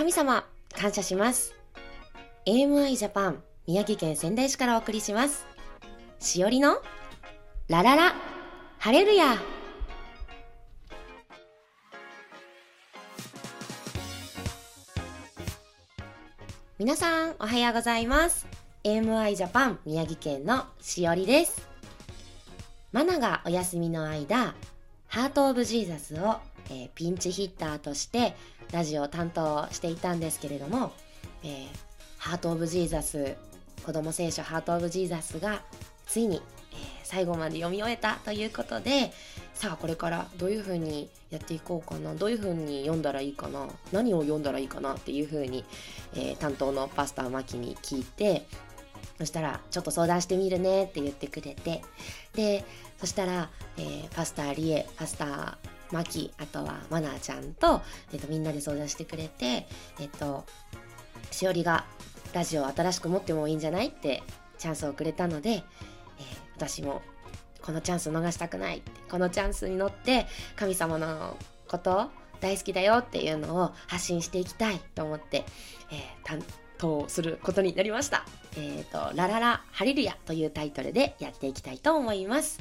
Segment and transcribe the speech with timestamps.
[0.00, 1.54] 神様、感謝します。
[2.46, 5.44] AMI ジャパン、宮城県仙台市からお送りします。
[6.18, 6.78] しおりの、
[7.68, 8.14] ラララ、
[8.78, 9.36] ハレルヤ。
[16.78, 18.46] 皆さん、おはようございます。
[18.84, 21.68] AMI ジャパン、宮城県のしおりです。
[22.92, 24.54] マナがお休みの間、
[25.08, 26.38] ハート・オブ・ジーザスを、
[26.70, 28.34] えーピンチヒッターとして
[28.72, 30.92] ラジオを担当していたんですけれども、
[31.42, 31.66] えー
[32.18, 33.34] ハート・オブ・ジーザス
[33.82, 35.62] 子供聖書ハート・オブ・ジーザスが
[36.06, 36.42] ついに、
[36.72, 39.10] えー最後まで読み終えたということで
[39.52, 45.64] さあこれからどういう風にやっていこうかなどういう風に読んだらいいかな何を読んだらいいかなっていう風に、
[46.14, 48.46] えー担当の Pastor マキに聞いて
[49.18, 51.82] そしたらちょっと相談してみるねって言ってくれて
[52.34, 52.64] で
[53.00, 55.58] そしたら、えーパスターリエパスタ
[55.92, 59.66] マキあとはマナーちゃんと,、えっとみんなで相談してくれて
[59.98, 60.44] えっと
[61.30, 61.84] しおりが
[62.32, 64.22] ラジオを新しく持ってもいいんじゃないって
[64.58, 65.62] チャンスをくれたので、えー
[66.56, 67.00] 私も
[67.62, 75.44] このチャンス逃したくないこのチャンスに乗って神様のこと大好きだよっていうのを発信していきたいと思って、
[75.90, 76.42] えー担
[76.76, 78.24] 当することになりました。
[78.56, 82.58] えっ、と、ラララハレルヤというタイトルでやっていきたいと思います。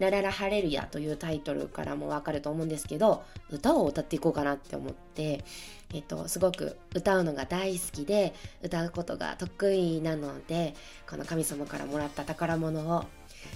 [0.00, 5.44] ラララハレルヤというタイトルからもわかると思うんですけど、歌を歌っていこうかなって思って、
[5.92, 10.74] えっと、すごく歌うのが大好きで、歌うことが得意なので、
[11.08, 13.04] この神様からもらった宝物を、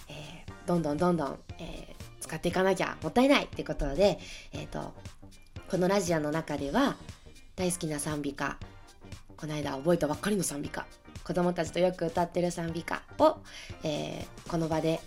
[0.08, 4.18] えーどんどんどんどん、えー使っていかなきゃもったいないってことで、
[4.52, 4.94] えっと、
[5.70, 6.96] このラジオの中では、
[7.54, 8.58] 大好きな賛美歌、
[9.36, 10.86] この間覚えたばっかりの賛美歌、
[11.22, 13.38] 子供たちとよく歌ってる賛美歌を、
[13.82, 15.00] えーこの場で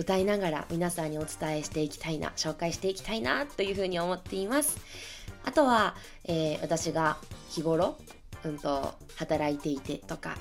[0.00, 4.78] 歌いながら皆さんにお伝えしていきたいな紹介していきたいなというふうに思っています。
[5.44, 5.94] あとは、
[6.24, 7.18] えー私が
[7.50, 7.98] 日頃、
[8.44, 10.38] うん、と働いていてとか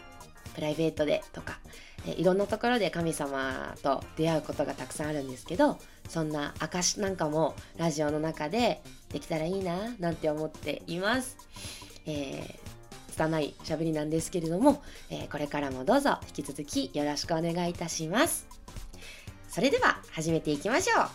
[0.56, 1.60] プライベートでとか、
[2.08, 5.78] えーいろんなところで神様と出会うことがたくさんあるんですけど
[6.08, 8.82] そんな証なんかもラジオの中で
[9.12, 11.38] できたらいいななんて思っています、
[12.06, 12.70] えー
[13.12, 18.49] 拙い喋りなんですけれども、えーこれからもどうぞ引き続きよろしくお願いいたします。
[19.50, 21.08] それでは始めていきましょう。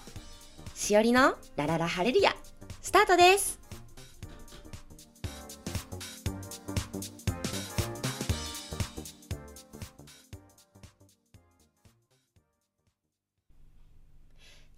[0.77, 2.35] しおりのラララハレルヤ
[2.83, 3.61] スタートです。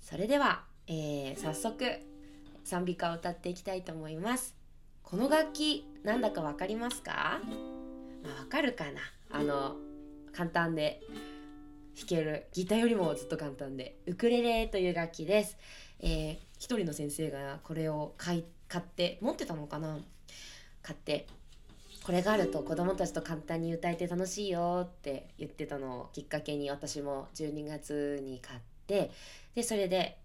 [0.02, 1.84] それでは、えー早速
[2.62, 4.54] 賛美歌を歌っていきたいと思います。
[5.02, 7.40] この楽器なんだかわかりますか、
[8.22, 9.00] まあ、わかるかな。
[9.30, 9.76] あの
[10.32, 11.00] 簡単で。
[11.96, 15.56] 弾けるギターよりもずっと簡単でウクレレという楽器です、
[16.00, 19.98] えー一人の先生がこれを買い買って持ってたのかな？
[20.82, 21.26] 買って
[22.02, 29.10] これがあると子供たちと簡単に歌えて楽しいよって言ってたのをきっかけに私も12月に買って
[29.54, 30.16] でそれで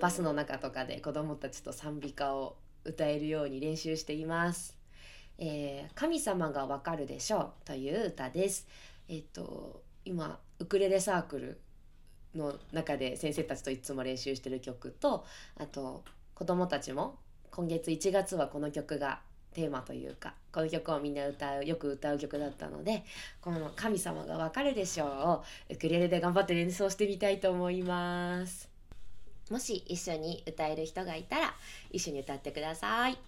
[0.00, 4.76] バスの中とかで子供たちと賛美歌を歌えるように練習しています。
[5.38, 8.66] えー神様がわかるでしょうという歌です。
[9.08, 11.60] えっ、と今ウクレレサークル
[12.34, 15.26] の中で先生たちといつも練習してる曲と
[15.58, 16.02] あと
[16.34, 17.16] 子供たちも
[17.50, 19.20] 今月1月はこの曲が
[19.52, 23.04] テーマというかこの曲をみんな歌うよく歌う曲だったので
[23.42, 28.70] この「神様がわかるでしょう」をウクレレで頑張って演奏してみたいと思います。
[29.50, 31.54] もし一緒に歌える人がいたら
[31.90, 33.18] 一緒に歌ってください。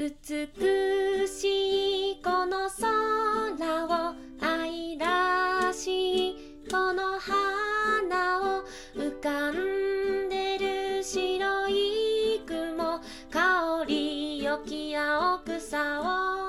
[0.00, 6.36] 美しいこの空を愛らしい
[6.70, 8.64] この花を
[8.96, 12.98] 浮かんでる白い雲
[13.30, 16.00] 香りよき青草
[16.36, 16.39] を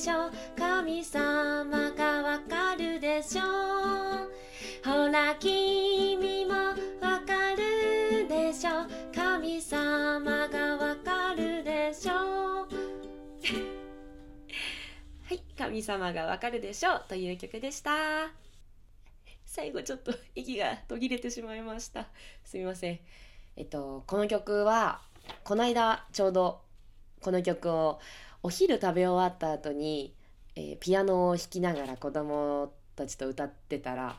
[0.00, 0.30] しょう。
[0.56, 3.44] 神様がわかるでしょう。
[4.82, 12.16] ほら君もわかるでしょ神様がわかるでしょう。
[15.28, 17.04] はい神様がわかるでしょう。
[17.06, 18.30] という曲でした。
[19.44, 22.06] 最後ちょっと息が途切れてしまいました。
[22.42, 22.98] すみません。
[23.54, 25.02] えっとこの曲は
[25.44, 26.62] この間ちょうど
[27.20, 28.00] この曲を
[28.42, 30.14] お昼食べ終わった後に、
[30.56, 34.16] えーピアノを弾きながら子供たちと歌ってたら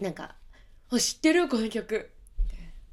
[0.00, 0.34] なんか
[0.90, 1.48] 「あ知ってる？
[1.48, 2.10] この曲」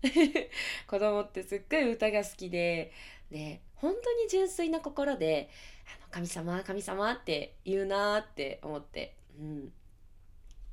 [0.02, 0.42] みたいな。
[0.88, 2.92] 子供ってすっごい歌が好きで
[3.32, 5.50] で本当に純粋な心で
[6.02, 9.74] 「あの神様神様」って言うなって思ってうん。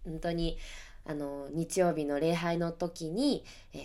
[0.06, 0.56] 本当に
[1.04, 3.80] あの日曜日の礼拝の時に、えー、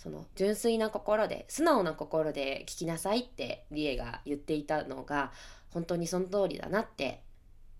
[0.00, 5.30] その純粋な心で素直な心で聞きなさいってリエが言っていたのが
[5.68, 7.22] 本当にその通りだなって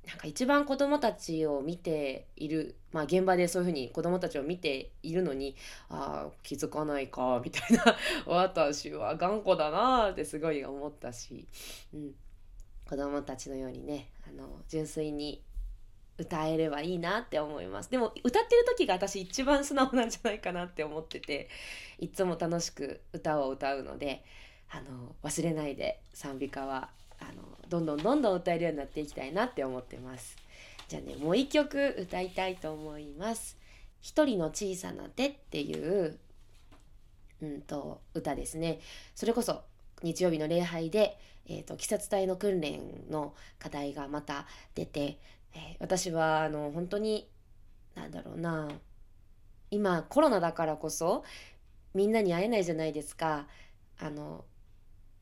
[0.07, 5.57] なんか一番子供たちを見ている、まあ現場でそういうふうに子供たちを見ているのに、
[5.89, 7.97] ああ、気づかないか、みたいな、
[8.27, 11.47] 私は頑固だなってすごい思ったし、
[11.95, 12.15] うん。
[12.89, 15.45] 子供たちのようにね、あの、純粋に
[16.21, 17.91] 歌えればいいなって思います。
[17.91, 21.49] でも歌ってる時が私一番素直なんじゃないかなって思ってて、
[21.99, 24.25] いつも楽しく歌を歌うので、
[24.71, 30.37] あの、忘れないで賛美歌はあのどんどんどんどん歌えるようになっていきたいなって思ってます。
[30.89, 33.57] じゃあねもう一曲歌いたいと思います
[34.03, 36.19] 「一人の小さな手」っていう
[37.41, 38.81] うんと歌ですね。
[39.15, 39.63] それこそ
[40.03, 45.19] 日曜日の礼拝で、えーと、季節隊の訓練の課題がまた出て、
[45.55, 47.29] えー、私はあの本当に
[47.95, 48.69] なんだろうな
[49.71, 51.25] 今コロナだからこそ
[51.95, 53.47] みんなに会えないじゃないですか。
[53.99, 54.45] あの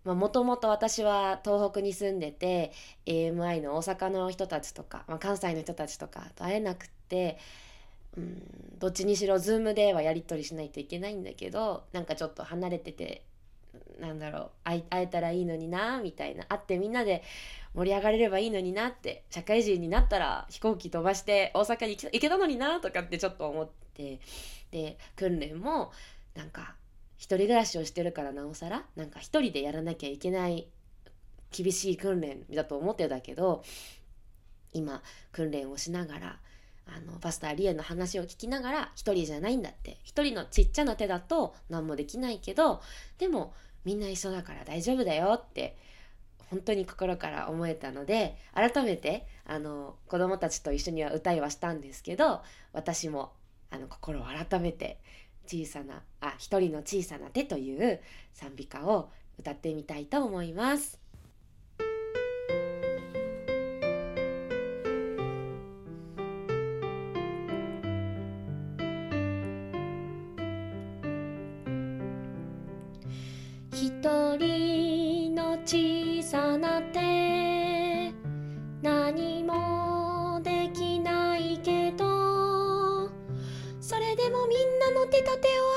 [0.04, 2.72] もともと私は東北に住んでて
[3.06, 7.38] AMI の大阪の人たちとか、まあ、関西の人たちとかと会えなくって、
[8.16, 13.22] うん、どっちにしろ Zoom ではやり取りしないといけないんだけどなんかちょっと離れてて
[14.00, 17.22] なんだろう会えたらいいのになみたいな会ってみんなで
[17.74, 24.20] 盛り上がれればいいのになって社会人になったら飛行機飛ばして大阪に行けたのになとかってちょっと思って
[24.70, 25.92] で訓練も
[26.34, 26.74] なんか
[27.16, 30.68] 一人暮らしをしてるからなおさらなんか一人でやらなきゃいけない
[31.50, 33.64] 厳しい訓練だと思ってたけど
[34.72, 36.38] 今訓練をしながら
[36.88, 42.80] あのパスターリエの話を聞きながら一人じゃないんだって一人のちっちゃな手だと何もできないけど
[43.18, 43.52] でも
[43.84, 45.76] みんな一緒だから大丈夫だよって
[46.50, 52.40] 本当に心から思えたので改めてあの子供たちと一緒には歌いはしたんですけど
[52.72, 53.32] 私も
[53.70, 54.98] あの心を改めて
[55.46, 58.00] 小さなあ一人の小さな手という
[58.32, 61.07] 賛美歌を歌ってみたいと思います。
[73.72, 73.90] 一
[74.36, 78.12] 人の小さな手。
[78.82, 83.10] 何もできないけど。
[83.80, 85.67] それでもみんなの手と手を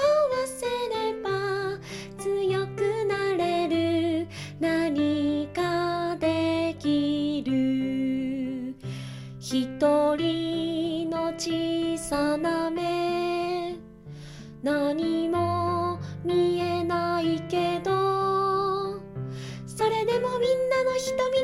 [21.02, 21.41] 瞳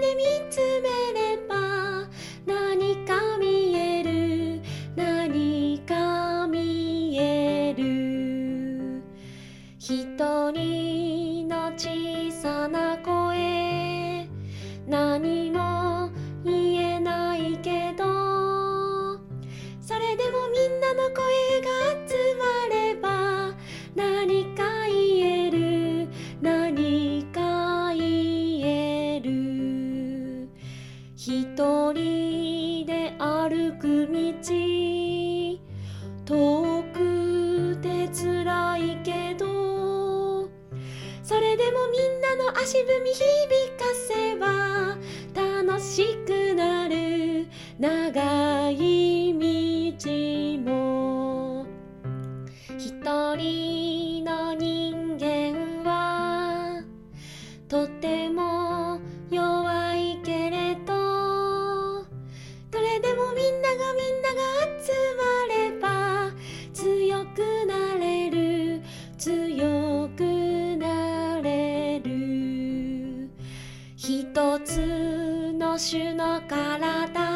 [75.77, 77.26] 主の体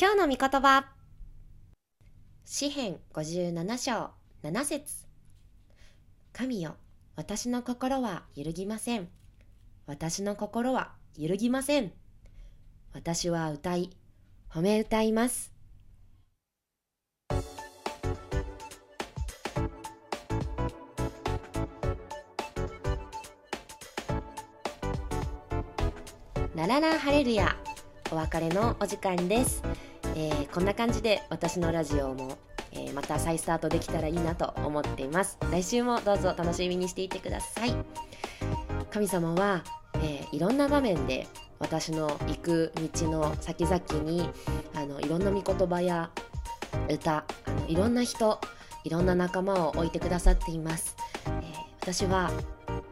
[0.00, 0.84] 今日の御言葉
[2.44, 4.10] 詩編57章
[4.44, 5.06] 7節
[6.32, 6.76] 神よ、
[7.16, 9.08] 私の心は揺るぎません。
[9.86, 11.90] 私の心は揺るぎません。
[12.92, 13.90] 私は歌い、
[14.48, 15.52] 褒め歌います。
[26.54, 27.56] ラララハレルヤ
[28.10, 29.62] お別れのお時間です、
[30.20, 32.38] えー、こんな感じで私のラジオも、
[32.72, 35.38] えー、また再スタートできたらいいなと思っています。
[35.52, 37.76] 来週もどうぞ楽しみにしていてください。
[38.90, 39.62] 神様は、
[39.94, 41.28] えー、いろんな場面で
[41.60, 44.28] 私の行く道の先々に
[44.74, 46.10] あのいろんな御言葉や
[46.90, 48.40] 歌あのいろんな人
[48.82, 50.96] いろんな仲間を置いてくださっています、
[51.26, 51.42] えー、
[51.80, 52.32] 私は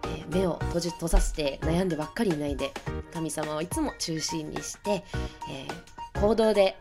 [0.06, 2.72] え目を閉じ閉ざして悩んでばっかりいないで
[3.12, 5.04] 神様をいつも中心にして、
[5.50, 6.76] えー、行動で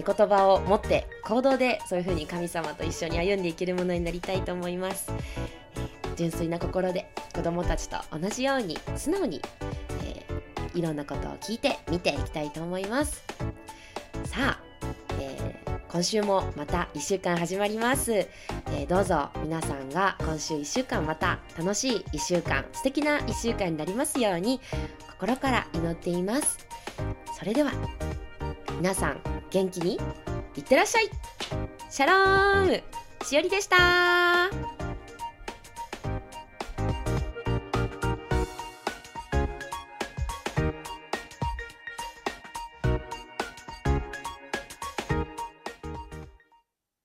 [0.00, 5.10] 御言葉を持って行動でそういうふうに神様と一緒に歩んでいけるものになりたいと思います、
[5.76, 9.40] えー、純粋な心で子供たちと同じように素直に、
[10.04, 13.24] えー、いろんなことを聞いて見ていきたいと思います。
[14.24, 14.60] さあ
[15.20, 24.60] え今週もまた1週間始まります、えー、どうぞ皆さんが今週1週間また楽しい1週間素敵な1週間になりますように
[25.18, 26.58] 心から祈っています。
[27.38, 27.72] それでは
[28.76, 29.98] 皆さん元気に
[30.56, 31.10] いってらっしゃい。
[31.90, 32.82] シャローム。
[33.24, 34.67] しおりでした。